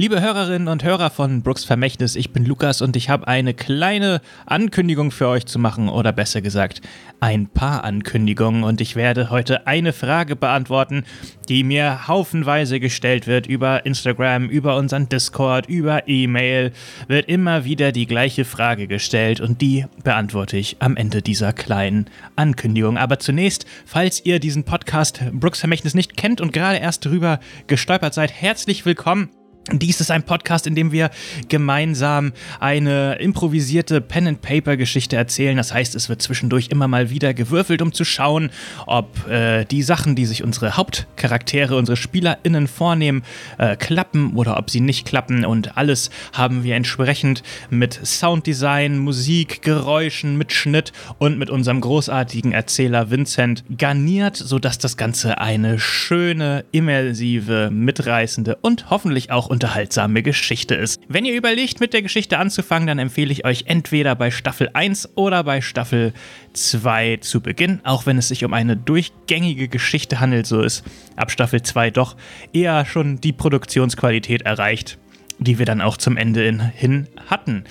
[0.00, 4.22] Liebe Hörerinnen und Hörer von Brooks Vermächtnis, ich bin Lukas und ich habe eine kleine
[4.46, 6.80] Ankündigung für euch zu machen oder besser gesagt
[7.20, 11.04] ein paar Ankündigungen und ich werde heute eine Frage beantworten,
[11.50, 16.72] die mir haufenweise gestellt wird über Instagram, über unseren Discord, über E-Mail,
[17.06, 22.06] wird immer wieder die gleiche Frage gestellt und die beantworte ich am Ende dieser kleinen
[22.36, 22.96] Ankündigung.
[22.96, 28.14] Aber zunächst, falls ihr diesen Podcast Brooks Vermächtnis nicht kennt und gerade erst drüber gestolpert
[28.14, 29.28] seid, herzlich willkommen.
[29.72, 31.10] Dies ist ein Podcast, in dem wir
[31.48, 35.56] gemeinsam eine improvisierte Pen-and-Paper-Geschichte erzählen.
[35.56, 38.50] Das heißt, es wird zwischendurch immer mal wieder gewürfelt, um zu schauen,
[38.86, 43.22] ob äh, die Sachen, die sich unsere Hauptcharaktere, unsere SpielerInnen vornehmen,
[43.58, 45.44] äh, klappen oder ob sie nicht klappen.
[45.44, 52.50] Und alles haben wir entsprechend mit Sounddesign, Musik, Geräuschen, mit Schnitt und mit unserem großartigen
[52.50, 60.74] Erzähler Vincent garniert, sodass das Ganze eine schöne, immersive, mitreißende und hoffentlich auch unterhaltsame Geschichte
[60.74, 61.02] ist.
[61.06, 65.16] Wenn ihr überlegt, mit der Geschichte anzufangen, dann empfehle ich euch entweder bei Staffel 1
[65.16, 66.14] oder bei Staffel
[66.54, 70.82] 2 zu Beginn, auch wenn es sich um eine durchgängige Geschichte handelt, so ist
[71.14, 72.16] ab Staffel 2 doch
[72.54, 74.96] eher schon die Produktionsqualität erreicht,
[75.38, 77.64] die wir dann auch zum Ende hin hatten.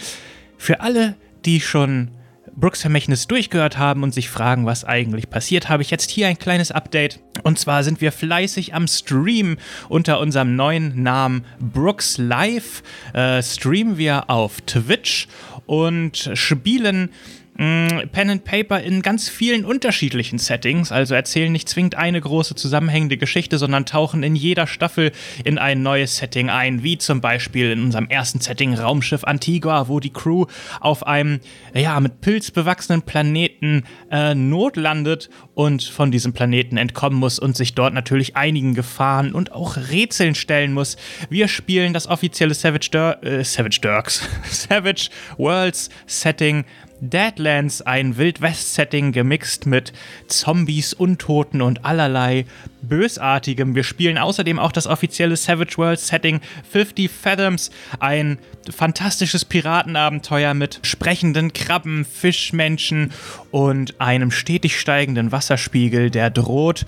[0.60, 1.16] Für alle,
[1.46, 2.12] die schon
[2.60, 6.38] Brooks Vermächtnis durchgehört haben und sich fragen, was eigentlich passiert, habe ich jetzt hier ein
[6.38, 7.20] kleines Update.
[7.44, 9.58] Und zwar sind wir fleißig am Stream
[9.88, 12.84] unter unserem neuen Namen Brooks Live.
[13.14, 15.28] Äh, streamen wir auf Twitch
[15.68, 17.12] und spielen
[17.60, 22.56] Mm, Pen and Paper in ganz vielen unterschiedlichen Settings, also erzählen nicht zwingend eine große
[22.56, 25.12] zusammenhängende Geschichte, sondern tauchen in jeder Staffel
[25.44, 30.00] in ein neues Setting ein, wie zum Beispiel in unserem ersten Setting Raumschiff Antigua, wo
[30.00, 30.46] die Crew
[30.80, 31.42] auf einem
[31.74, 37.76] ja mit Pilz bewachsenen Planeten äh, notlandet und von diesem Planeten entkommen muss und sich
[37.76, 40.96] dort natürlich einigen Gefahren und auch Rätseln stellen muss.
[41.30, 46.64] Wir spielen das offizielle Savage, Dur äh, Savage Dirks, Savage Worlds Setting
[47.02, 49.94] Deadlands, ein Wild-West-Setting gemixt mit
[50.28, 52.46] Zombies, Untoten und allerlei
[52.82, 53.76] Bösartigem.
[53.76, 58.38] Wir spielen außerdem auch das offizielle Savage World-Setting 50 Fathoms, ein
[58.70, 63.12] fantastisches Piratenabenteuer mit sprechenden Krabben, Fischmenschen
[63.52, 66.86] und einem stetig steigenden Wasserspiegel, der droht,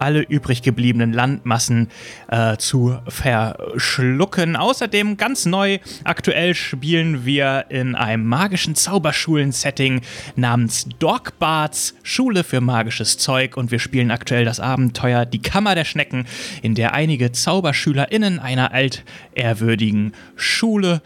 [0.00, 1.88] alle übrig gebliebenen Landmassen
[2.28, 4.56] äh, zu verschlucken.
[4.56, 10.00] Außerdem ganz neu, aktuell spielen wir in einem magischen Zauberschulen-Setting
[10.36, 15.84] namens Dogbarts, Schule für magisches Zeug und wir spielen aktuell das Abenteuer Die Kammer der
[15.84, 16.26] Schnecken,
[16.62, 21.02] in der einige ZauberschülerInnen einer altehrwürdigen Schule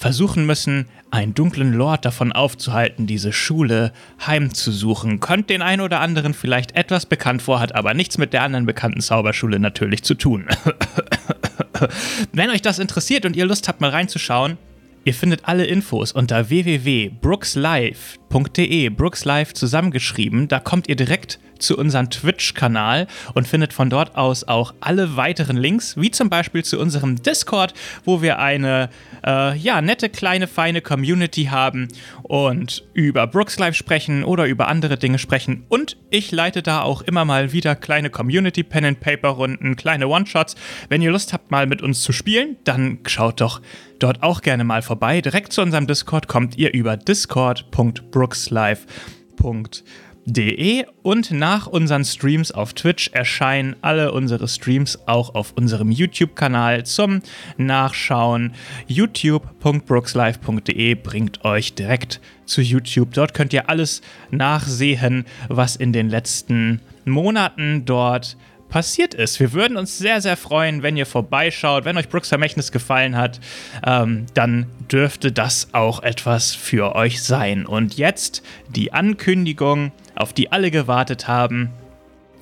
[0.00, 3.92] versuchen müssen, einen dunklen Lord davon aufzuhalten, diese Schule
[4.26, 5.20] heimzusuchen.
[5.20, 8.64] Kommt den einen oder anderen vielleicht etwas bekannt vor, hat aber nichts mit der anderen
[8.64, 10.46] bekannten Zauberschule natürlich zu tun.
[12.32, 14.56] Wenn euch das interessiert und ihr Lust habt, mal reinzuschauen,
[15.02, 16.50] Ihr findet alle Infos unter
[18.30, 20.48] www.brookslive.de, Brookslive zusammengeschrieben.
[20.48, 25.56] Da kommt ihr direkt zu unserem Twitch-Kanal und findet von dort aus auch alle weiteren
[25.56, 27.74] Links, wie zum Beispiel zu unserem Discord,
[28.04, 28.88] wo wir eine
[29.24, 31.88] äh, ja, nette, kleine, feine Community haben
[32.22, 35.64] und über Brooks Live sprechen oder über andere Dinge sprechen.
[35.68, 40.08] Und ich leite da auch immer mal wieder kleine Community Pen and Paper Runden, kleine
[40.08, 40.54] One-Shots.
[40.88, 43.60] Wenn ihr Lust habt, mal mit uns zu spielen, dann schaut doch
[43.98, 45.20] dort auch gerne mal vorbei.
[45.20, 48.19] Direkt zu unserem Discord kommt ihr über discord.brookslive.com
[50.26, 56.84] De und nach unseren Streams auf Twitch erscheinen alle unsere Streams auch auf unserem YouTube-Kanal
[56.84, 57.22] zum
[57.56, 58.52] Nachschauen.
[58.86, 63.14] youtube.brookslife.de bringt euch direkt zu YouTube.
[63.14, 68.36] Dort könnt ihr alles nachsehen, was in den letzten Monaten dort
[68.70, 69.40] passiert ist.
[69.40, 71.84] Wir würden uns sehr, sehr freuen, wenn ihr vorbeischaut.
[71.84, 73.40] Wenn euch Brooks Vermächtnis gefallen hat,
[73.86, 77.66] ähm, dann dürfte das auch etwas für euch sein.
[77.66, 81.70] Und jetzt die Ankündigung auf die alle gewartet haben.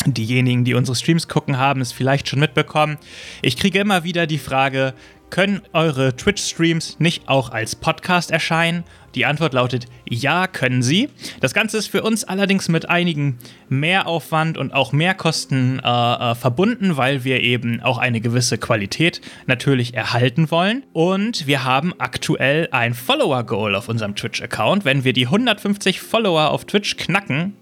[0.06, 2.98] Diejenigen, die unsere Streams gucken, haben es vielleicht schon mitbekommen.
[3.42, 4.94] Ich kriege immer wieder die Frage,
[5.30, 8.84] können eure Twitch-Streams nicht auch als Podcast erscheinen?
[9.14, 11.08] Die Antwort lautet ja, können sie.
[11.40, 13.38] Das Ganze ist für uns allerdings mit einigen
[13.68, 19.94] Mehraufwand und auch Mehrkosten äh, äh, verbunden, weil wir eben auch eine gewisse Qualität natürlich
[19.94, 20.84] erhalten wollen.
[20.92, 24.84] Und wir haben aktuell ein Follower-Goal auf unserem Twitch-Account.
[24.84, 27.54] Wenn wir die 150 Follower auf Twitch knacken,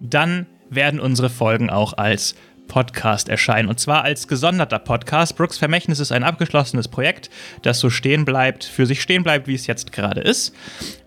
[0.00, 2.34] dann werden unsere Folgen auch als
[2.68, 3.68] Podcast erscheinen.
[3.68, 5.36] Und zwar als gesonderter Podcast.
[5.36, 7.30] Brooks Vermächtnis ist ein abgeschlossenes Projekt,
[7.62, 10.54] das so stehen bleibt, für sich stehen bleibt, wie es jetzt gerade ist.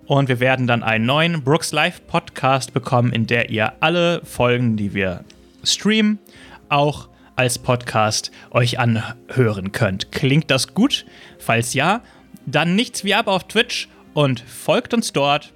[0.05, 4.77] Und wir werden dann einen neuen Brooks Live Podcast bekommen, in der ihr alle Folgen,
[4.77, 5.25] die wir
[5.63, 6.19] streamen,
[6.69, 10.11] auch als Podcast euch anhören könnt.
[10.11, 11.05] Klingt das gut?
[11.37, 12.01] Falls ja,
[12.45, 15.53] dann nichts wie ab auf Twitch und folgt uns dort.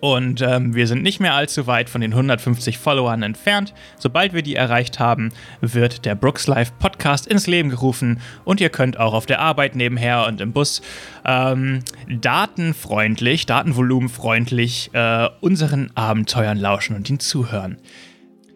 [0.00, 3.74] Und ähm, wir sind nicht mehr allzu weit von den 150 Followern entfernt.
[3.98, 8.70] Sobald wir die erreicht haben, wird der Brooks Live Podcast ins Leben gerufen und ihr
[8.70, 10.82] könnt auch auf der Arbeit nebenher und im Bus
[11.24, 17.78] ähm, datenfreundlich, datenvolumenfreundlich äh, unseren Abenteuern lauschen und ihnen zuhören.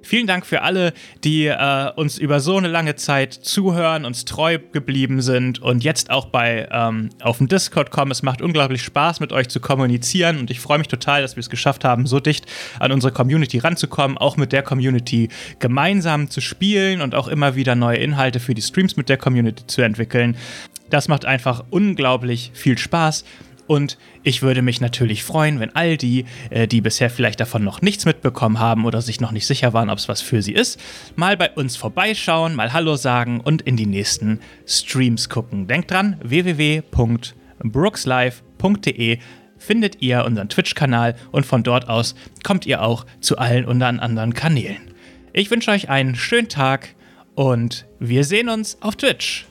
[0.02, 0.92] Vielen Dank für alle,
[1.24, 6.10] die äh, uns über so eine lange Zeit zuhören, uns treu geblieben sind und jetzt
[6.10, 8.10] auch bei ähm, auf dem Discord kommen.
[8.10, 11.40] Es macht unglaublich Spaß, mit euch zu kommunizieren und ich freue mich total, dass wir
[11.40, 12.46] es geschafft haben, so dicht
[12.80, 15.28] an unsere Community ranzukommen, auch mit der Community
[15.60, 19.66] gemeinsam zu spielen und auch immer wieder neue Inhalte für die Streams mit der Community
[19.66, 20.36] zu entwickeln.
[20.90, 23.24] Das macht einfach unglaublich viel Spaß.
[23.66, 27.82] Und ich würde mich natürlich freuen, wenn all die, äh, die bisher vielleicht davon noch
[27.82, 30.80] nichts mitbekommen haben oder sich noch nicht sicher waren, ob es was für sie ist,
[31.16, 35.68] mal bei uns vorbeischauen, mal Hallo sagen und in die nächsten Streams gucken.
[35.68, 39.18] Denkt dran, www.brookslive.de
[39.58, 44.34] findet ihr unseren Twitch-Kanal und von dort aus kommt ihr auch zu allen unseren anderen
[44.34, 44.90] Kanälen.
[45.32, 46.94] Ich wünsche euch einen schönen Tag
[47.34, 49.46] und wir sehen uns auf Twitch.